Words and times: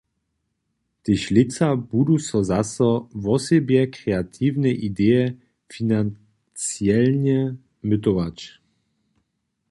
Tež 1.03 1.21
lětsa 1.35 1.67
budu 1.91 2.15
so 2.27 2.39
zaso 2.51 2.89
wosebje 3.23 3.81
kreatiwne 3.95 4.71
ideje 4.87 5.23
financielnje 5.73 7.39
mytować. 7.89 8.37